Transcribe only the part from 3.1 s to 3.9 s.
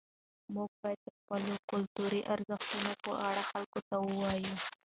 اړه خلکو